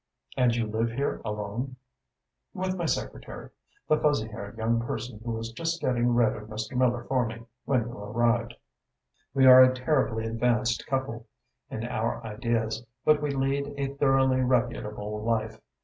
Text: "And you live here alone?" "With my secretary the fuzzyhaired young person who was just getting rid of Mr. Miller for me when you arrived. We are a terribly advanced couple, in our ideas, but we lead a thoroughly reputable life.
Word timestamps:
"And 0.35 0.55
you 0.55 0.65
live 0.65 0.89
here 0.93 1.21
alone?" 1.23 1.75
"With 2.55 2.75
my 2.75 2.87
secretary 2.87 3.51
the 3.87 3.97
fuzzyhaired 3.99 4.57
young 4.57 4.81
person 4.83 5.21
who 5.23 5.29
was 5.33 5.51
just 5.51 5.79
getting 5.79 6.15
rid 6.15 6.35
of 6.35 6.49
Mr. 6.49 6.75
Miller 6.75 7.03
for 7.03 7.27
me 7.27 7.43
when 7.65 7.81
you 7.81 7.95
arrived. 7.99 8.55
We 9.35 9.45
are 9.45 9.61
a 9.61 9.75
terribly 9.75 10.25
advanced 10.25 10.87
couple, 10.87 11.27
in 11.69 11.83
our 11.85 12.23
ideas, 12.25 12.83
but 13.05 13.21
we 13.21 13.29
lead 13.29 13.75
a 13.77 13.93
thoroughly 13.93 14.41
reputable 14.41 15.21
life. 15.23 15.61